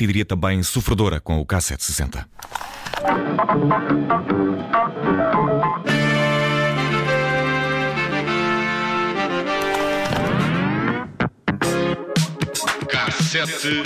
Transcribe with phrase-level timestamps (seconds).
[0.00, 2.24] e diria também sofredora com o K760.
[12.86, 13.82] K7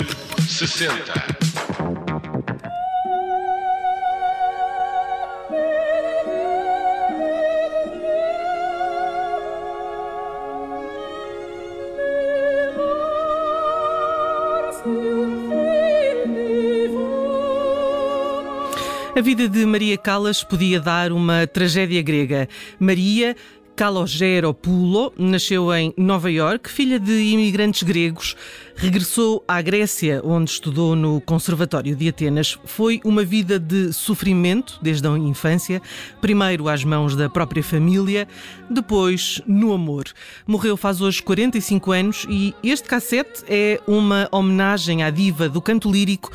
[19.17, 22.47] A vida de Maria Callas podia dar uma tragédia grega.
[22.79, 23.35] Maria
[23.75, 28.35] Kalogeropoulo nasceu em Nova York, filha de imigrantes gregos.
[28.75, 32.59] Regressou à Grécia, onde estudou no Conservatório de Atenas.
[32.63, 35.81] Foi uma vida de sofrimento desde a infância,
[36.21, 38.27] primeiro às mãos da própria família,
[38.69, 40.05] depois no amor.
[40.45, 45.91] Morreu faz hoje 45 anos e este cassete é uma homenagem à diva do canto
[45.91, 46.31] lírico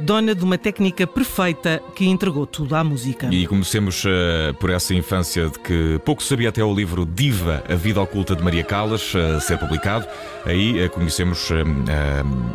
[0.00, 3.28] dona de uma técnica perfeita que entregou tudo à música.
[3.30, 7.74] E comecemos uh, por essa infância de que pouco sabia até o livro Diva, a
[7.74, 10.06] vida oculta de Maria Callas, uh, ser publicado.
[10.44, 11.50] Aí uh, conhecemos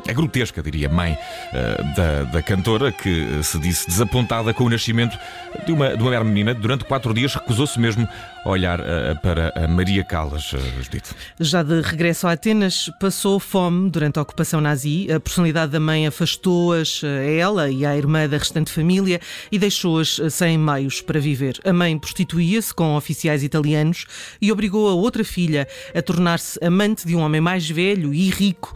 [0.07, 1.17] a grotesca, diria, mãe
[1.95, 5.17] da, da, cantora, que se disse desapontada com o nascimento
[5.65, 6.53] de uma, de uma menina.
[6.53, 8.79] Durante quatro dias recusou-se mesmo a olhar
[9.21, 11.15] para a Maria Callas, Judite.
[11.39, 15.11] Já de regresso a Atenas, passou fome durante a ocupação nazi.
[15.11, 19.19] A personalidade da mãe afastou-as ela e à irmã da restante família
[19.51, 21.59] e deixou-as sem meios para viver.
[21.65, 24.05] A mãe prostituía-se com oficiais italianos
[24.41, 28.73] e obrigou a outra filha a tornar-se amante de um homem mais velho e rico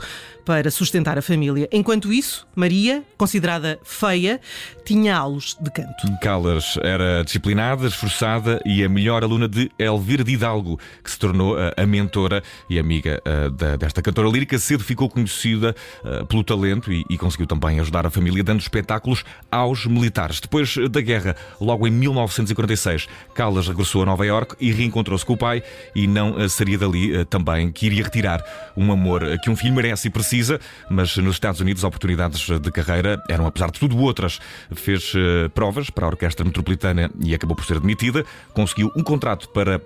[0.49, 1.69] para sustentar a família.
[1.71, 4.41] Enquanto isso, Maria, considerada feia,
[4.83, 6.19] tinha aulas de canto.
[6.23, 11.55] Callas era disciplinada, esforçada e a melhor aluna de Elvira de Hidalgo, que se tornou
[11.55, 13.21] a, mentora e amiga
[13.55, 14.57] da, desta cantora lírica.
[14.57, 19.85] Cedo ficou conhecida uh, pelo talento e, conseguiu também ajudar a família dando espetáculos aos
[19.85, 20.39] militares.
[20.39, 25.37] Depois da guerra, logo em 1946, Callas regressou a Nova York e reencontrou-se com o
[25.37, 25.61] pai
[25.93, 28.43] e não seria dali também que iria retirar
[28.75, 32.71] um amor que um filho merece e precisa precisa, mas nos Estados Unidos oportunidades de
[32.71, 34.39] carreira eram, apesar de tudo, outras.
[34.73, 38.25] Fez uh, provas para a Orquestra Metropolitana e acabou por ser admitida.
[38.53, 39.81] Conseguiu um contrato para uh,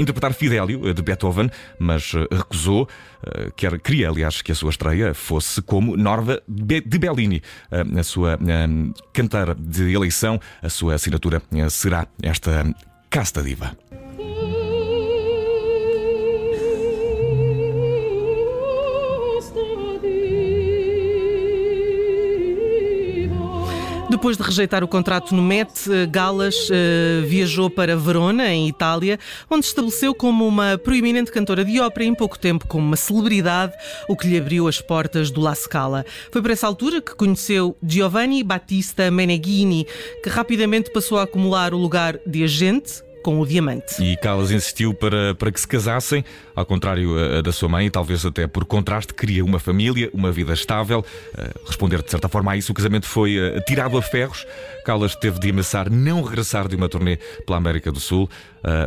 [0.00, 2.88] interpretar Fidélio, de Beethoven, mas recusou.
[3.56, 7.42] Quer, queria, aliás, que a sua estreia fosse como Norva de Bellini,
[7.98, 8.38] a sua
[9.12, 10.40] cantar de eleição.
[10.62, 12.64] A sua assinatura será esta
[13.10, 13.76] casta diva.
[24.18, 29.16] Depois de rejeitar o contrato no Met, eh, Galas uh, viajou para Verona, em Itália,
[29.48, 33.74] onde estabeleceu como uma proeminente cantora de ópera e em pouco tempo como uma celebridade,
[34.08, 36.04] o que lhe abriu as portas do La Scala.
[36.32, 39.86] Foi por essa altura que conheceu Giovanni Battista Meneghini,
[40.20, 44.02] que rapidamente passou a acumular o lugar de agente, com o diamante.
[44.02, 46.24] E Callas insistiu para, para que se casassem,
[46.58, 50.52] ao contrário uh, da sua mãe, talvez até por contraste, queria uma família, uma vida
[50.52, 51.04] estável.
[51.32, 54.44] Uh, responder de certa forma a isso, o casamento foi uh, tirado a ferros.
[54.84, 58.28] Callas teve de ameaçar não regressar de uma turnê pela América do Sul.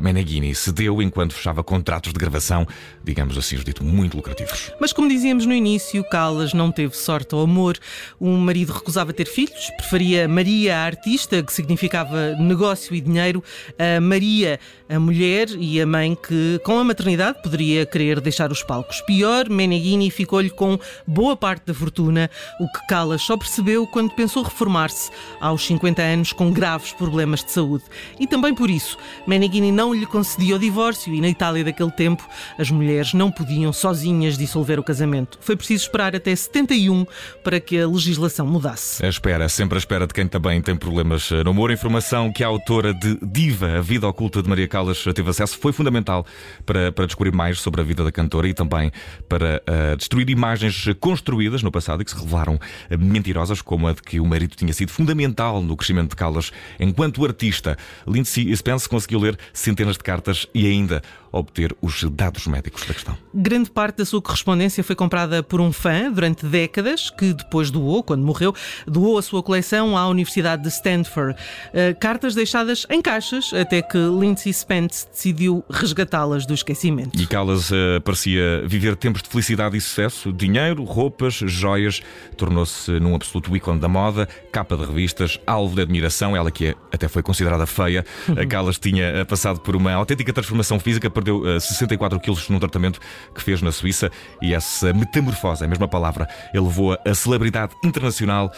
[0.02, 2.68] Meneghini cedeu enquanto fechava contratos de gravação,
[3.04, 4.72] digamos assim, dito, muito lucrativos.
[4.82, 7.78] Mas como dizíamos no início, Callas não teve sorte ao amor.
[8.20, 13.44] O marido recusava ter filhos, preferia Maria, a artista, que significava negócio e dinheiro,
[13.78, 14.60] a Maria,
[14.90, 19.02] a mulher e a mãe que, com a maternidade, poderia querer deixar os palcos.
[19.02, 22.30] Pior, Meneghini ficou-lhe com boa parte da fortuna,
[22.60, 27.52] o que Callas só percebeu quando pensou reformar-se aos 50 anos com graves problemas de
[27.52, 27.84] saúde.
[28.20, 32.28] E também por isso, Meneghini não lhe concedia o divórcio e na Itália daquele tempo
[32.58, 35.38] as mulheres não podiam sozinhas dissolver o casamento.
[35.42, 37.06] Foi preciso esperar até 71
[37.44, 39.06] para que a legislação mudasse.
[39.06, 41.72] A espera, sempre a espera de quem também tem problemas no amor.
[41.72, 45.72] Informação que a autora de Diva, a vida oculta de Maria Caldas teve acesso foi
[45.72, 46.26] fundamental
[46.66, 48.92] para, para descobrir mais sobre a vida da cantora e também
[49.28, 52.60] para uh, destruir imagens construídas no passado e que se revelaram uh,
[52.98, 57.24] mentirosas, como a de que o marido tinha sido fundamental no crescimento de Caldas enquanto
[57.26, 57.78] artista.
[58.08, 61.02] Lindsay Spence conseguiu ler centenas de cartas e ainda
[61.32, 63.18] obter os dados médicos da questão.
[63.34, 68.04] Grande parte da sua correspondência foi comprada por um fã durante décadas, que depois doou,
[68.04, 68.54] quando morreu,
[68.86, 71.40] doou a sua coleção à Universidade de Stanford.
[71.70, 77.18] Uh, cartas deixadas em caixas até que Lindsay Spence decidiu resgatá-las do esquecimento.
[77.42, 82.04] Callas uh, parecia viver tempos de felicidade e sucesso, dinheiro, roupas, joias,
[82.38, 86.76] tornou-se num absoluto ícone da moda, capa de revistas, alvo de admiração, ela que é,
[86.94, 88.06] até foi considerada feia.
[88.38, 93.00] A Callas tinha passado por uma autêntica transformação física, perdeu uh, 64 quilos num tratamento
[93.34, 94.12] que fez na Suíça.
[94.40, 98.52] E essa metamorfose, é a mesma palavra, elevou-a a celebridade internacional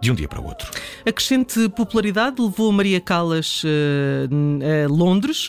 [0.00, 0.70] de um dia para o outro.
[1.06, 3.68] A crescente popularidade levou Maria Callas uh,
[4.84, 5.48] a Londres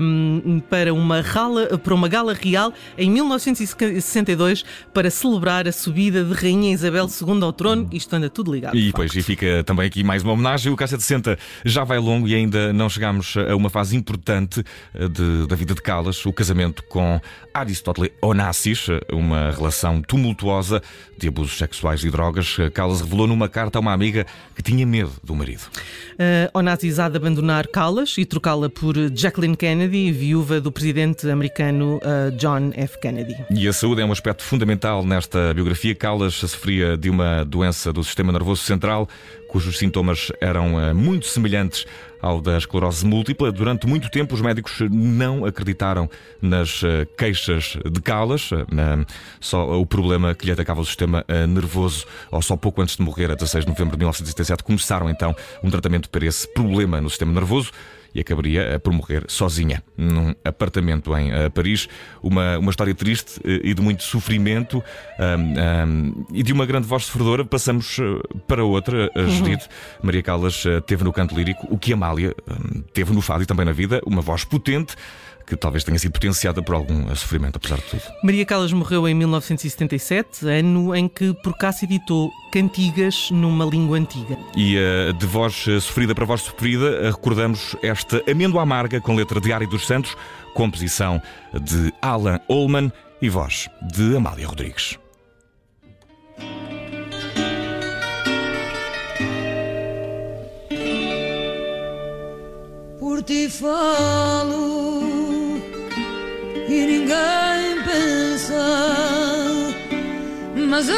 [0.00, 6.32] um, para, uma rala, para uma gala real em 1962 para celebrar a subida de
[6.32, 7.88] Rainha Isabel II ao trono.
[7.92, 8.76] Isto anda tudo ligado.
[8.76, 10.72] E depois e fica também aqui mais uma homenagem.
[10.72, 15.46] O K760 já vai longo e ainda não chegamos a uma fase importante eh, de,
[15.46, 17.20] da vida de Callas, o casamento com
[17.54, 20.82] Aristóteles Onassis, uma relação tumultuosa
[21.18, 22.56] de abusos sexuais e drogas.
[22.74, 25.62] Callas revelou numa carta a uma amiga que tinha medo do marido.
[26.14, 31.96] Uh, Onassis há de abandonar Callas e trocá-la por Jacqueline Kennedy, viúva do presidente americano
[31.96, 32.98] uh, John F.
[33.00, 33.36] Kennedy.
[33.50, 35.94] E a saúde é um aspecto fundamental nesta biografia.
[35.94, 39.08] Callas sofria de uma doença do sistema nervoso central,
[39.46, 41.86] cujos sintomas eram uh, muito semelhantes
[42.20, 43.52] ao da esclerose múltipla.
[43.52, 46.10] Durante muito tempo, os médicos não acreditaram
[46.40, 48.66] nas uh, queixas de Callas, uh,
[49.40, 53.30] só o problema que lhe atacava o sistema nervoso, ou só pouco antes de morrer,
[53.30, 57.32] a 16 de novembro de 1977, começaram então um tratamento para esse problema no sistema
[57.32, 57.70] nervoso
[58.16, 61.86] e acabaria eh, por morrer sozinha num apartamento em uh, Paris.
[62.22, 64.82] Uma, uma história triste uh, e de muito sofrimento
[65.18, 67.44] um, um, e de uma grande voz sofredora.
[67.44, 67.98] Passamos
[68.46, 69.66] para outra, a Judite.
[69.66, 70.04] Uhum.
[70.04, 72.34] Maria Callas teve no canto lírico o que Amália
[72.94, 74.96] teve no fado e também na vida, uma voz potente
[75.46, 78.02] que talvez tenha sido potenciada por algum sofrimento, apesar de tudo.
[78.22, 83.96] Maria Callas morreu em 1977, ano em que por cá se editou cantigas numa língua
[83.96, 84.36] antiga.
[84.56, 89.14] E uh, de voz eh, sofrida para voz sofrida, uh, recordamos esta Amêndoa Amarga com
[89.14, 90.16] letra de Ari dos Santos,
[90.54, 91.22] composição
[91.54, 92.90] de Alan Ullman
[93.22, 94.98] e voz de Amália Rodrigues.
[102.98, 105.25] Por ti falo
[106.84, 108.54] ninguém pensa.
[110.68, 110.94] Mas eu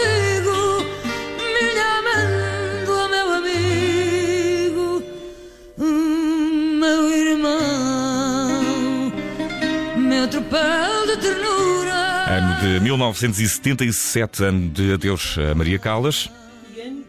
[0.00, 0.58] digo,
[1.54, 5.02] minha amêndoa, meu amigo,
[5.78, 9.12] meu irmão,
[9.96, 11.92] meu tropel de ternura.
[12.28, 16.28] Ano de 1977, ano de adeus a Maria Callas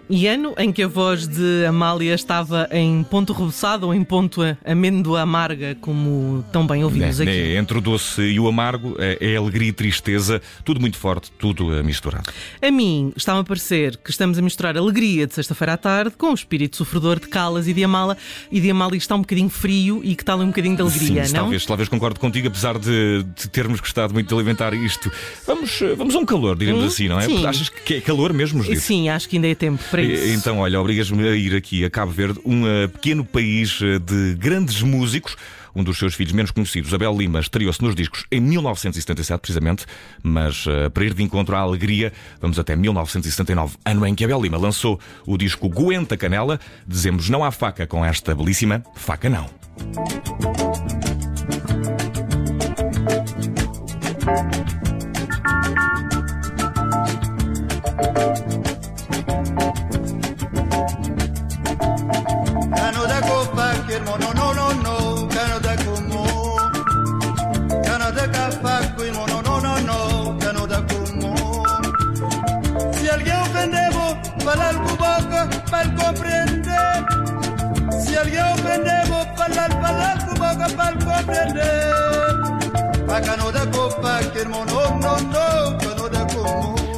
[0.10, 4.42] e ano em que a voz de Amália estava em ponto rebuçado ou em ponto
[4.66, 7.32] amêndoa amarga, como tão bem ouvimos aqui.
[7.32, 11.32] Né, entre o doce e o amargo é, é alegria e tristeza, tudo muito forte,
[11.38, 12.30] tudo misturado.
[12.62, 16.32] A mim está-me a parecer que estamos a misturar alegria de sexta-feira à tarde com
[16.32, 18.18] o espírito sofredor de Calas e de Amália,
[18.52, 21.26] e de Amália está um bocadinho frio e que está ali um bocadinho de alegria,
[21.26, 21.42] Sim, não?
[21.42, 25.12] Talvez, talvez concordo contigo, apesar de, de, termos gostado muito de alimentar isto.
[25.46, 27.26] Vamos, vamos a um calor, diremos hum, assim, não é?
[27.26, 27.46] Sim.
[27.46, 28.64] Achas que é calor mesmo?
[28.76, 30.40] Sim, acho que ainda é tempo isso.
[30.40, 34.36] Então, olha, obrigas-me a ir aqui a Cabo Verde, um uh, pequeno país uh, de
[34.36, 35.36] grandes músicos.
[35.76, 39.86] Um dos seus filhos menos conhecidos, Abel Lima, estreou-se nos discos em 1977, precisamente,
[40.22, 44.40] mas uh, para ir de encontro à alegria, vamos até 1979, ano em que Abel
[44.40, 46.60] Lima lançou o disco Goenta Canela.
[46.88, 49.50] Dizemos não há faca com esta belíssima Faca Não.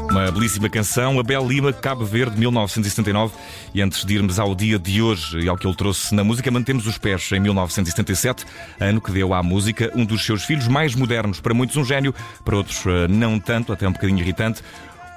[0.09, 3.33] Uma belíssima canção, Abel Lima, Cabo Verde, 1979.
[3.73, 6.49] E antes de irmos ao dia de hoje e ao que ele trouxe na música,
[6.49, 8.45] mantemos os pés em 1977,
[8.79, 11.41] ano que deu à música um dos seus filhos mais modernos.
[11.41, 14.63] Para muitos, um gênio, para outros, eh, não tanto, até um bocadinho irritante.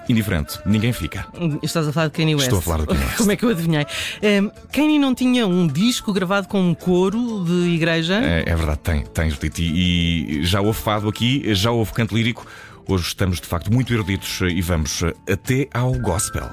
[0.09, 1.27] Indiferente, ninguém fica.
[1.63, 2.47] Estás a falar de Kanye West.
[2.47, 3.17] Estou a falar de Kanye West.
[3.19, 3.87] Como é que eu adivinhei?
[4.23, 8.15] Um, Kanye não tinha um disco gravado com um coro de igreja?
[8.15, 9.63] É, é verdade, tem, tem, Judite.
[9.63, 12.47] E, e já houve fado aqui, já houve canto lírico.
[12.89, 16.49] Hoje estamos de facto muito eruditos e vamos até ao gospel.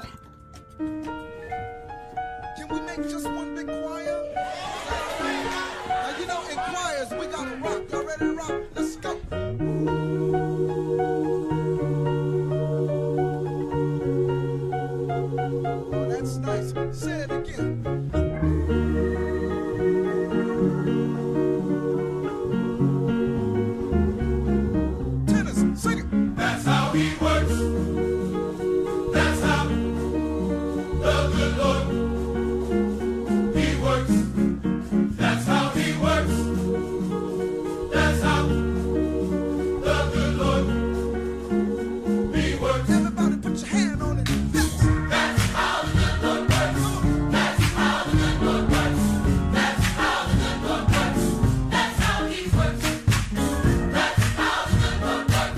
[15.96, 16.74] Oh, that's nice.
[16.92, 18.85] Say it again.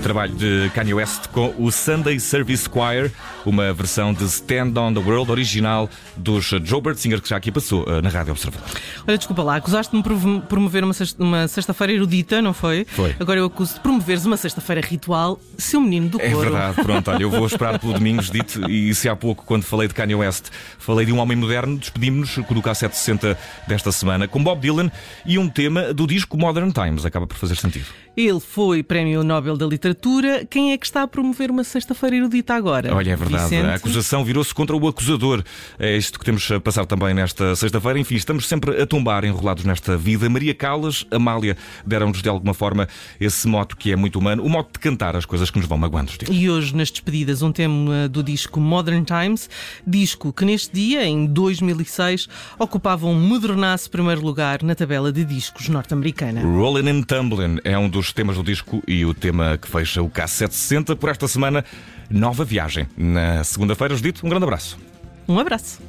[0.09, 3.11] Trabalho de Kanye West com o Sunday Service Choir,
[3.45, 7.83] uma versão de Stand on the World original dos Joe Singer que já aqui passou
[7.87, 8.67] uh, na Rádio Observador.
[9.07, 12.85] Olha, desculpa lá, acusaste-me de promover uma, sexta, uma sexta-feira erudita, não foi?
[12.85, 13.15] Foi.
[13.19, 16.41] Agora eu acuso de promoveres uma sexta-feira ritual, seu menino do É coro.
[16.51, 19.87] verdade, pronto, olha, eu vou esperar pelo Domingos dito e se há pouco, quando falei
[19.87, 20.45] de Kanye West,
[20.77, 24.91] falei de um homem moderno, despedimos-nos com o K760 desta semana com Bob Dylan
[25.25, 27.85] e um tema do disco Modern Times, acaba por fazer sentido.
[28.17, 30.45] Ele foi Prémio Nobel da Literatura.
[30.49, 32.93] Quem é que está a promover uma sexta-feira erudita agora?
[32.93, 33.28] Olha, é verdade.
[33.37, 33.67] Vicente?
[33.67, 35.43] A acusação virou-se contra o acusador.
[35.77, 37.99] É isto que temos a passar também nesta sexta-feira.
[37.99, 40.29] Enfim, estamos sempre a tombar enrolados nesta vida.
[40.29, 42.87] Maria Callas, Amália deram-nos de alguma forma
[43.19, 45.77] esse moto que é muito humano, o moto de cantar as coisas que nos vão
[45.77, 46.11] magoando.
[46.11, 46.31] Steve.
[46.31, 49.49] E hoje, nas despedidas, um tema do disco Modern Times,
[49.85, 55.69] disco que neste dia, em 2006, ocupava um modernaço primeiro lugar na tabela de discos
[55.69, 56.41] norte-americana.
[56.41, 60.09] Rollin' and Tumblin' é um dos temas do disco e o tema que fecha o
[60.09, 61.63] K760 por esta semana.
[62.09, 62.87] Nova viagem.
[62.97, 64.77] Na segunda-feira, dito, um grande abraço.
[65.27, 65.79] Um abraço.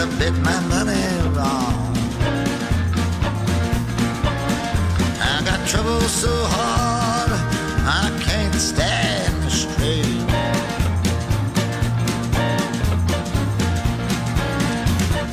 [0.00, 1.04] I bet my money
[1.36, 1.94] wrong.
[5.20, 7.30] I got trouble so hard
[7.84, 10.06] I can't stand straight.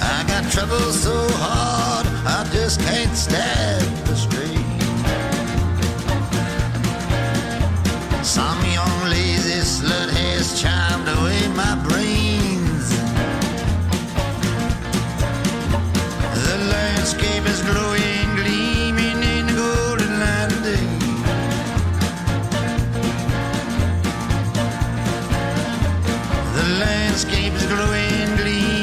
[0.03, 3.86] I got trouble so hard I just can't stand
[26.67, 28.76] The landscape's glowing green.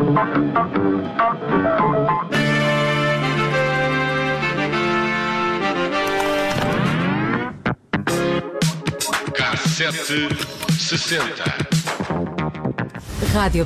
[0.00, 0.56] Know.
[9.32, 11.20] K760.
[13.32, 13.64] Rádio